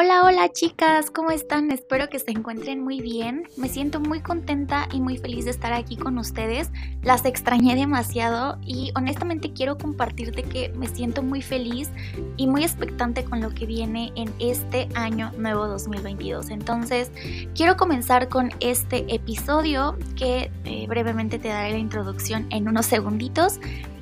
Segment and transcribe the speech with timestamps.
[0.00, 1.72] Hola, hola chicas, ¿cómo están?
[1.72, 3.48] Espero que se encuentren muy bien.
[3.56, 6.70] Me siento muy contenta y muy feliz de estar aquí con ustedes.
[7.02, 11.90] Las extrañé demasiado y honestamente quiero compartirte que me siento muy feliz
[12.36, 16.50] y muy expectante con lo que viene en este año nuevo 2022.
[16.50, 17.10] Entonces,
[17.56, 23.58] quiero comenzar con este episodio que eh, brevemente te daré la introducción en unos segunditos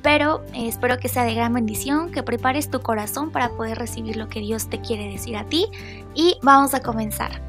[0.07, 4.15] pero eh, espero que sea de gran bendición, que prepares tu corazón para poder recibir
[4.15, 5.65] lo que Dios te quiere decir a ti
[6.15, 7.41] y vamos a comenzar.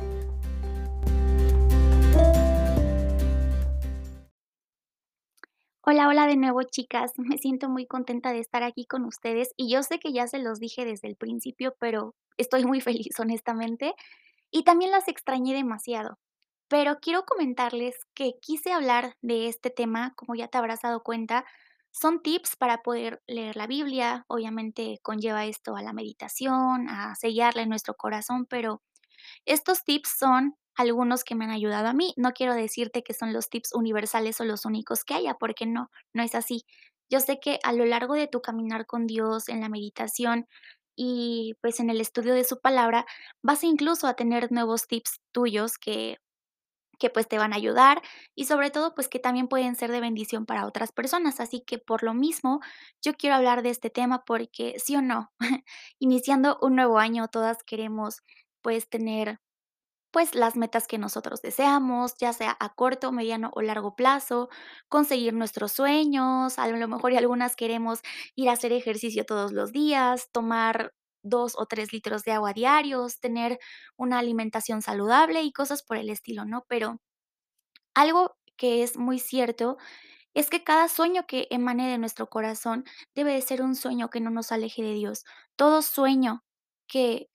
[5.83, 9.71] Hola, hola de nuevo chicas, me siento muy contenta de estar aquí con ustedes y
[9.71, 13.95] yo sé que ya se los dije desde el principio, pero estoy muy feliz honestamente
[14.51, 16.19] y también las extrañé demasiado.
[16.67, 21.45] Pero quiero comentarles que quise hablar de este tema, como ya te habrás dado cuenta,
[21.91, 27.63] son tips para poder leer la Biblia, obviamente conlleva esto a la meditación, a sellarla
[27.63, 28.83] en nuestro corazón, pero
[29.47, 32.15] estos tips son algunos que me han ayudado a mí.
[32.17, 35.91] No quiero decirte que son los tips universales o los únicos que haya, porque no,
[36.15, 36.65] no es así.
[37.11, 40.47] Yo sé que a lo largo de tu caminar con Dios, en la meditación
[40.97, 43.07] y pues en el estudio de su palabra,
[43.43, 46.19] vas incluso a tener nuevos tips tuyos que
[46.99, 48.03] que pues te van a ayudar
[48.35, 51.41] y sobre todo pues que también pueden ser de bendición para otras personas.
[51.41, 52.61] Así que por lo mismo
[53.03, 55.33] yo quiero hablar de este tema porque sí o no,
[55.99, 58.23] iniciando un nuevo año todas queremos
[58.63, 59.41] pues tener
[60.11, 64.49] pues las metas que nosotros deseamos, ya sea a corto, mediano o largo plazo,
[64.89, 68.01] conseguir nuestros sueños, a lo mejor y algunas queremos
[68.35, 73.21] ir a hacer ejercicio todos los días, tomar dos o tres litros de agua diarios,
[73.21, 73.59] tener
[73.97, 76.65] una alimentación saludable y cosas por el estilo, ¿no?
[76.69, 77.01] Pero
[77.95, 79.77] algo que es muy cierto
[80.35, 84.21] es que cada sueño que emane de nuestro corazón debe de ser un sueño que
[84.21, 85.25] no nos aleje de Dios.
[85.57, 86.45] Todo sueño
[86.89, 87.31] que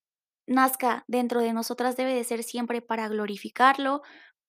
[0.47, 4.03] nazca dentro de nosotras debe de ser siempre para glorificarlo,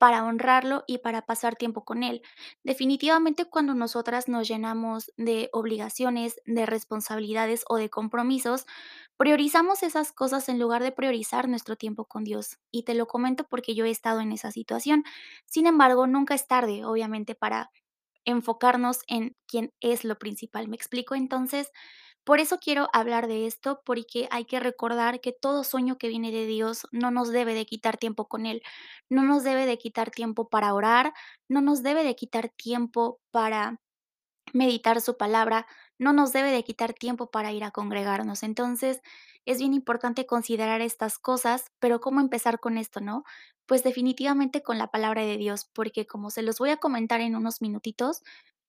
[0.04, 2.20] para honrarlo y para pasar tiempo con Él.
[2.62, 8.66] Definitivamente cuando nosotras nos llenamos de obligaciones, de responsabilidades o de compromisos,
[9.16, 12.58] priorizamos esas cosas en lugar de priorizar nuestro tiempo con Dios.
[12.70, 15.04] Y te lo comento porque yo he estado en esa situación.
[15.46, 17.70] Sin embargo, nunca es tarde, obviamente, para
[18.26, 20.68] enfocarnos en quién es lo principal.
[20.68, 21.14] ¿Me explico?
[21.14, 21.70] Entonces,
[22.24, 26.32] por eso quiero hablar de esto, porque hay que recordar que todo sueño que viene
[26.32, 28.62] de Dios no nos debe de quitar tiempo con Él,
[29.10, 31.12] no nos debe de quitar tiempo para orar,
[31.48, 33.80] no nos debe de quitar tiempo para
[34.52, 35.66] meditar su palabra,
[35.98, 38.42] no nos debe de quitar tiempo para ir a congregarnos.
[38.42, 39.00] Entonces,
[39.46, 43.24] es bien importante considerar estas cosas, pero ¿cómo empezar con esto, no?
[43.66, 47.36] Pues definitivamente con la palabra de Dios, porque como se los voy a comentar en
[47.36, 48.22] unos minutitos,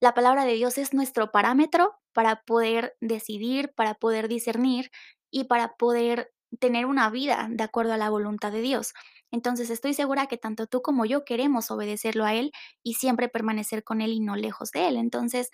[0.06, 4.92] la palabra de Dios es nuestro parámetro para poder decidir, para poder discernir
[5.32, 8.94] y para poder tener una vida de acuerdo a la voluntad de Dios.
[9.32, 12.52] Entonces estoy segura que tanto tú como yo queremos obedecerlo a Él
[12.84, 14.98] y siempre permanecer con Él y no lejos de Él.
[14.98, 15.50] Entonces,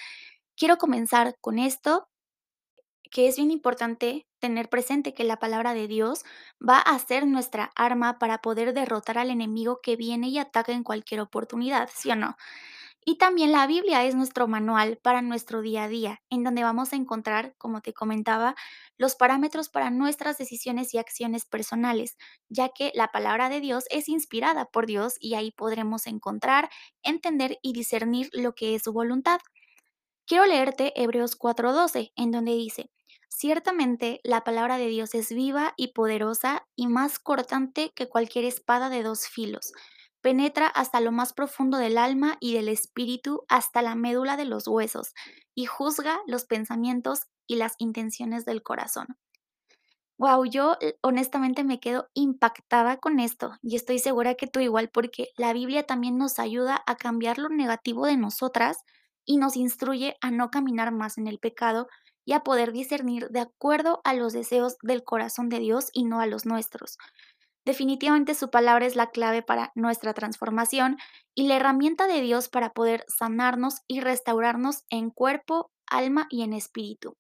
[0.58, 2.10] quiero comenzar con esto,
[3.10, 6.24] que es bien importante tener presente que la palabra de Dios
[6.68, 10.84] va a ser nuestra arma para poder derrotar al enemigo que viene y ataca en
[10.84, 12.36] cualquier oportunidad, ¿sí o no?
[13.04, 16.94] Y también la Biblia es nuestro manual para nuestro día a día, en donde vamos
[16.94, 18.56] a encontrar, como te comentaba,
[18.98, 22.18] los parámetros para nuestras decisiones y acciones personales,
[22.48, 26.70] ya que la palabra de Dios es inspirada por Dios y ahí podremos encontrar,
[27.02, 29.40] entender y discernir lo que es su voluntad.
[30.28, 32.92] Quiero leerte Hebreos 4:12, en donde dice,
[33.30, 38.90] Ciertamente la palabra de Dios es viva y poderosa y más cortante que cualquier espada
[38.90, 39.72] de dos filos.
[40.22, 44.68] Penetra hasta lo más profundo del alma y del espíritu, hasta la médula de los
[44.68, 45.14] huesos,
[45.56, 49.18] y juzga los pensamientos y las intenciones del corazón.
[50.18, 54.90] Wow, yo eh, honestamente me quedo impactada con esto y estoy segura que tú igual
[54.90, 58.78] porque la Biblia también nos ayuda a cambiar lo negativo de nosotras
[59.26, 61.88] y nos instruye a no caminar más en el pecado
[62.24, 66.20] y a poder discernir de acuerdo a los deseos del corazón de Dios y no
[66.20, 66.98] a los nuestros.
[67.66, 70.98] Definitivamente su palabra es la clave para nuestra transformación
[71.36, 76.54] y la herramienta de Dios para poder sanarnos y restaurarnos en cuerpo, alma y en
[76.54, 77.16] espíritu.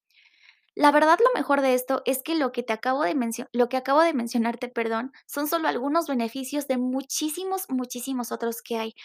[0.75, 3.15] La verdad, lo mejor de esto es que lo que te acabo de
[3.53, 8.77] lo que acabo de mencionarte, perdón, son solo algunos beneficios de muchísimos, muchísimos otros que
[8.77, 8.95] hay.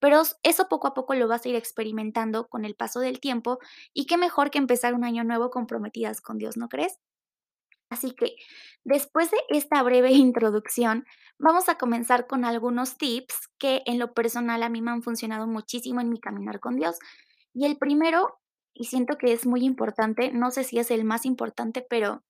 [0.00, 3.58] Pero eso poco a poco lo vas a ir experimentando con el paso del tiempo,
[3.94, 6.98] y qué mejor que empezar un año nuevo comprometidas con Dios, ¿no crees?
[7.90, 8.36] Así que,
[8.84, 11.04] después de esta breve introducción,
[11.38, 15.46] vamos a comenzar con algunos tips que en lo personal a mí me han funcionado
[15.46, 16.98] muchísimo en mi caminar con Dios.
[17.54, 18.38] Y el primero,
[18.74, 22.22] y siento que es muy importante, no sé si es el más importante, pero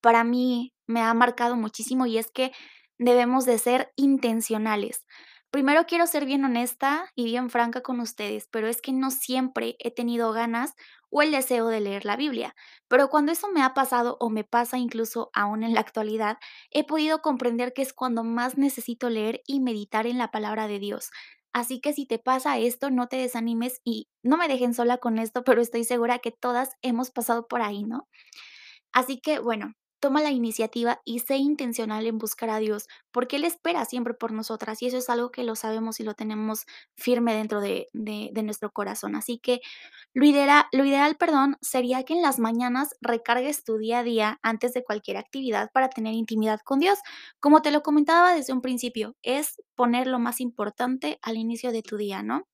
[0.00, 2.52] para mí me ha marcado muchísimo, y es que
[2.98, 5.04] debemos de ser intencionales.
[5.50, 9.76] Primero quiero ser bien honesta y bien franca con ustedes, pero es que no siempre
[9.78, 10.74] he tenido ganas
[11.10, 12.54] o el deseo de leer la Biblia.
[12.86, 16.36] Pero cuando eso me ha pasado o me pasa incluso aún en la actualidad,
[16.70, 20.78] he podido comprender que es cuando más necesito leer y meditar en la palabra de
[20.80, 21.10] Dios.
[21.54, 25.18] Así que si te pasa esto, no te desanimes y no me dejen sola con
[25.18, 28.06] esto, pero estoy segura que todas hemos pasado por ahí, ¿no?
[28.92, 33.44] Así que, bueno, toma la iniciativa y sé intencional en buscar a Dios, porque Él
[33.44, 36.64] espera siempre por nosotras y eso es algo que lo sabemos y lo tenemos
[36.96, 39.14] firme dentro de, de- nuestro corazón.
[39.16, 39.60] Así que
[40.14, 44.38] lo ideal, lo ideal, perdón, sería que en las mañanas recargues tu día a día
[44.42, 46.98] antes de cualquier actividad para tener intimidad con Dios.
[47.40, 51.82] Como te lo comentaba desde un principio, es poner lo más importante al inicio de
[51.82, 52.46] tu día, ¿no?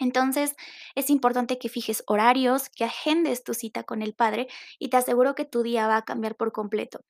[0.00, 0.54] Entonces,
[0.94, 4.48] es importante que fijes horarios, que agendes tu cita con el padre
[4.78, 7.00] y te aseguro que tu día va a cambiar por completo.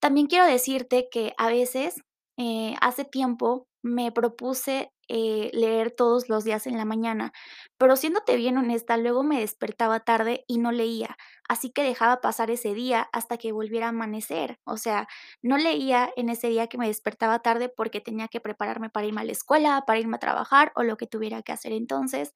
[0.00, 1.96] También quiero decirte que a veces,
[2.36, 7.32] eh, hace tiempo me propuse, eh, leer todos los días en la mañana,
[7.78, 11.16] pero siéndote bien honesta, luego me despertaba tarde y no leía,
[11.48, 14.58] así que dejaba pasar ese día hasta que volviera a amanecer.
[14.64, 15.08] O sea,
[15.42, 19.20] no leía en ese día que me despertaba tarde porque tenía que prepararme para irme
[19.22, 21.72] a la escuela, para irme a trabajar o lo que tuviera que hacer.
[21.72, 22.34] Entonces,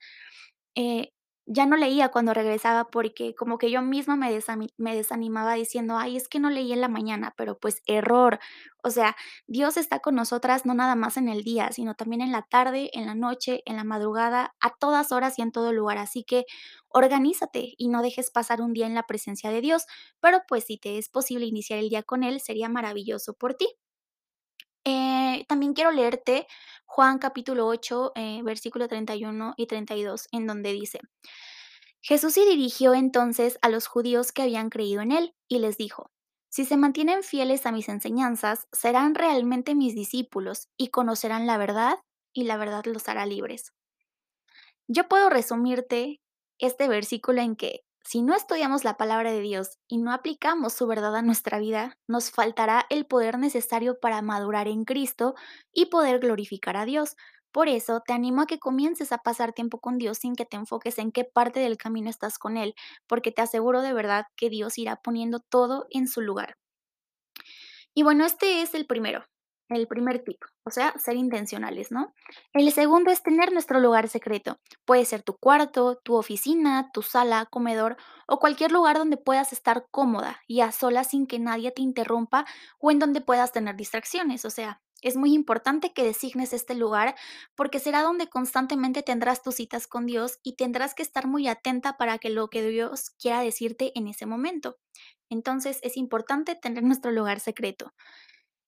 [0.74, 1.12] eh,
[1.46, 4.38] ya no leía cuando regresaba porque como que yo misma me
[4.78, 8.38] me desanimaba diciendo: "Ay, es que no leí en la mañana", pero, pues, error.
[8.82, 9.16] O sea,
[9.46, 12.90] Dios está con nosotras no nada más en el día, sino también en la tarde,
[12.94, 15.98] en la noche, en la madrugada, a todas horas y en todo lugar.
[15.98, 16.44] Así que
[16.88, 19.86] organízate y no dejes pasar un día en la presencia de Dios,
[20.20, 23.68] pero, pues, si te es posible iniciar el día con Él, sería maravilloso por ti.
[24.84, 26.46] Eh, también quiero leerte
[26.94, 31.00] Juan capítulo 8, eh, versículo 31 y 32, en donde dice:
[32.02, 36.10] Jesús se dirigió entonces a los judíos que habían creído en él y les dijo:
[36.50, 41.96] Si se mantienen fieles a mis enseñanzas, serán realmente mis discípulos y conocerán la verdad,
[42.34, 43.72] y la verdad los hará libres.
[44.86, 46.20] Yo puedo resumirte
[46.58, 50.86] este versículo en que si no estudiamos la palabra de Dios y no aplicamos su
[50.86, 55.34] verdad a nuestra vida, nos faltará el poder necesario para madurar en Cristo
[55.72, 57.16] y poder glorificar a Dios.
[57.52, 60.56] Por eso te animo a que comiences a pasar tiempo con Dios sin que te
[60.56, 62.74] enfoques en qué parte del camino estás con Él,
[63.06, 66.56] porque te aseguro de verdad que Dios irá poniendo todo en su lugar.
[67.94, 69.24] Y bueno, este es el primero,
[69.76, 72.12] el primer tip, o sea, ser intencionales, ¿no?
[72.52, 74.58] El segundo es tener nuestro lugar secreto.
[74.84, 77.96] Puede ser tu cuarto, tu oficina, tu sala, comedor
[78.26, 82.44] o cualquier lugar donde puedas estar cómoda y a solas sin que nadie te interrumpa
[82.78, 84.44] o en donde puedas tener distracciones.
[84.44, 87.16] O sea, es muy importante que designes este lugar
[87.56, 91.96] porque será donde constantemente tendrás tus citas con Dios y tendrás que estar muy atenta
[91.96, 94.78] para que lo que Dios quiera decirte en ese momento.
[95.28, 97.92] Entonces es importante tener nuestro lugar secreto.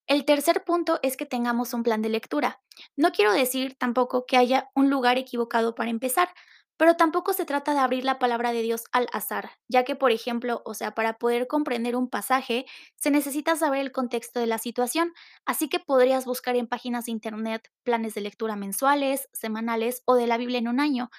[0.06, 2.60] El tercer punto es que tengamos un plan de lectura.
[2.96, 6.28] No quiero decir tampoco que haya un lugar equivocado para empezar,
[6.76, 10.10] pero tampoco se trata de abrir la palabra de Dios al azar, ya que, por
[10.10, 12.66] ejemplo, o sea, para poder comprender un pasaje,
[12.96, 15.12] se necesita saber el contexto de la situación,
[15.46, 20.26] así que podrías buscar en páginas de internet planes de lectura mensuales, semanales o de
[20.26, 21.10] la Biblia en un año.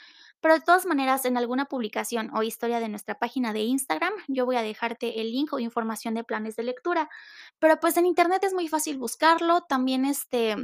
[0.45, 4.45] Pero de todas maneras, en alguna publicación o historia de nuestra página de Instagram, yo
[4.45, 7.09] voy a dejarte el link o información de planes de lectura.
[7.57, 9.61] Pero, pues, en Internet es muy fácil buscarlo.
[9.61, 10.55] También, este,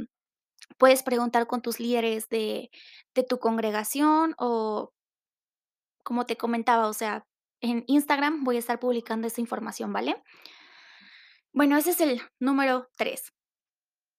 [0.78, 2.70] puedes preguntar con tus líderes de
[3.16, 4.92] de tu congregación o,
[6.04, 7.26] como te comentaba, o sea,
[7.60, 10.22] en Instagram voy a estar publicando esa información, ¿vale?
[11.52, 13.32] Bueno, ese es el número 3.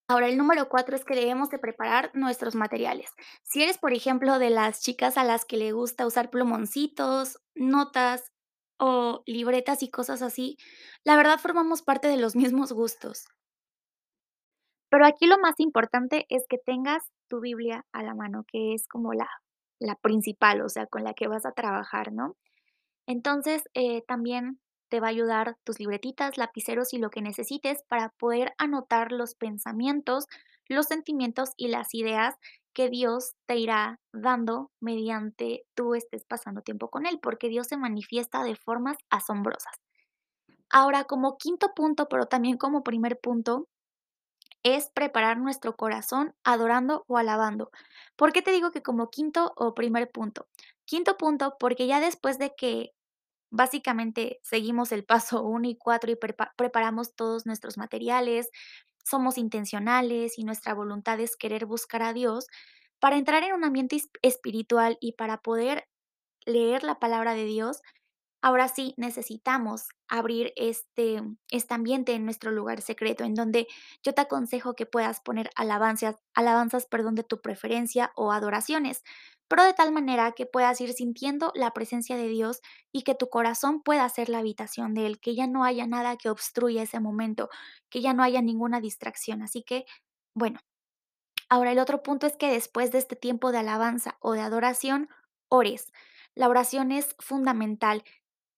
[0.07, 3.09] Ahora, el número 4 es que debemos de preparar nuestros materiales.
[3.43, 8.31] Si eres, por ejemplo, de las chicas a las que le gusta usar plumoncitos, notas
[8.77, 10.57] o libretas y cosas así,
[11.05, 13.25] la verdad formamos parte de los mismos gustos.
[14.89, 18.87] Pero aquí lo más importante es que tengas tu Biblia a la mano, que es
[18.87, 19.27] como la
[19.79, 22.37] la principal, o sea, con la que vas a trabajar, ¿no?
[23.07, 24.59] Entonces, eh, también
[24.93, 29.33] te va a ayudar tus libretitas, lapiceros y lo que necesites para poder anotar los
[29.33, 30.27] pensamientos,
[30.67, 32.35] los sentimientos y las ideas
[32.73, 37.75] que Dios te irá dando mediante tú estés pasando tiempo con Él, porque Dios se
[37.75, 39.73] manifiesta de formas asombrosas.
[40.69, 43.67] Ahora, como quinto punto, pero también como primer punto,
[44.61, 47.71] es preparar nuestro corazón adorando o alabando.
[48.15, 50.45] ¿Por qué te digo que como quinto o primer punto?
[50.85, 52.91] Quinto punto, porque ya después de que
[53.53, 58.49] básicamente seguimos el paso uno y 4 y prepa preparamos todos nuestros materiales,
[59.05, 62.47] somos intencionales y nuestra voluntad es querer buscar a Dios,
[62.99, 65.85] para entrar en un ambiente es espiritual y para poder
[66.45, 67.81] leer la palabra de Dios,
[68.45, 73.67] Ahora sí, necesitamos abrir este este ambiente en nuestro lugar secreto, en donde
[74.03, 79.01] yo te aconsejo que puedas poner alabancias alabanzas, perdón, de tu preferencia o adoraciones,
[79.47, 82.59] pero de tal manera que puedas ir sintiendo la presencia de Dios
[82.91, 86.17] y que tu corazón pueda ser la habitación de Él, que ya no haya nada
[86.17, 87.49] que obstruya ese momento,
[87.89, 89.41] que ya no haya ninguna distracción.
[89.41, 89.85] Así que,
[90.35, 90.59] bueno,
[91.49, 95.07] ahora el otro punto es que después de este tiempo de alabanza o de adoración,
[95.49, 95.93] ores.
[96.35, 98.03] La oración es fundamental.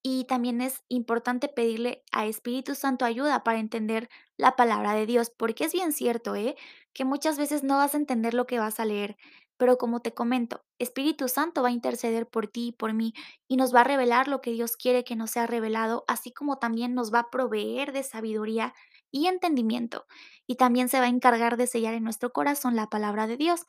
[0.07, 4.07] Y también es importante pedirle a Espíritu Santo ayuda para entender
[4.37, 6.55] la palabra de Dios, porque es bien cierto, ¿eh?
[6.93, 9.17] Que muchas veces no vas a entender lo que vas a leer,
[9.57, 13.13] pero como te comento, Espíritu Santo va a interceder por ti y por mí
[13.47, 16.59] y nos va a revelar lo que Dios quiere que nos sea revelado, así como
[16.59, 18.75] también nos va a proveer de sabiduría
[19.11, 20.05] y entendimiento,
[20.45, 23.65] y también se va a encargar de sellar en nuestro corazón la palabra de Dios.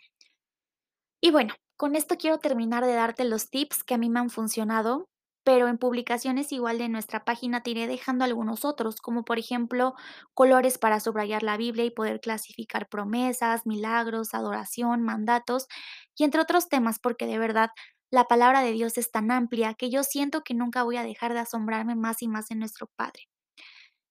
[1.20, 4.30] Y bueno, con esto quiero terminar de darte los tips que a mí me han
[4.30, 5.08] funcionado,
[5.46, 9.94] pero en publicaciones igual de nuestra página te iré dejando algunos otros, como por ejemplo,
[10.34, 15.68] colores para subrayar la Biblia y poder clasificar promesas, milagros, adoración, mandatos
[16.16, 17.70] y entre otros temas, porque de verdad
[18.10, 21.32] la palabra de Dios es tan amplia que yo siento que nunca voy a dejar
[21.32, 23.28] de asombrarme más y más en nuestro Padre.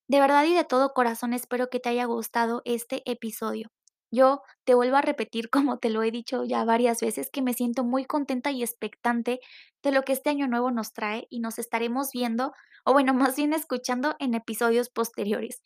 [0.07, 3.71] De verdad y de todo corazón espero que te haya gustado este episodio.
[4.15, 7.53] Yo te vuelvo a repetir, como te lo he dicho ya varias veces, que me
[7.53, 9.39] siento muy contenta y expectante
[9.83, 12.53] de lo que este año nuevo nos trae y nos estaremos viendo,
[12.85, 15.61] o bueno, más bien escuchando en episodios posteriores.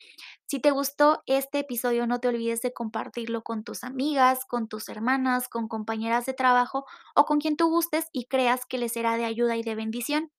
[0.48, 4.90] Si te gustó este episodio, no te olvides de compartirlo con tus amigas, con tus
[4.90, 9.18] hermanas, con compañeras de trabajo o con quien tú gustes y creas que les será
[9.18, 10.32] de ayuda y de bendición.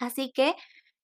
[0.00, 0.54] Así que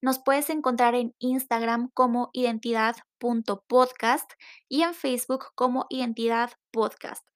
[0.01, 4.31] nos puedes encontrar en Instagram como identidad.podcast
[4.69, 7.27] y en Facebook como identidad podcast.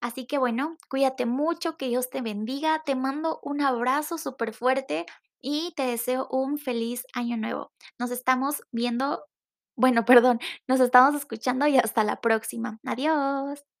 [0.00, 5.06] Así que bueno, cuídate mucho, que Dios te bendiga, te mando un abrazo súper fuerte
[5.40, 7.72] y te deseo un feliz año nuevo.
[7.98, 9.24] Nos estamos viendo,
[9.76, 12.78] bueno, perdón, nos estamos escuchando y hasta la próxima.
[12.84, 13.71] Adiós.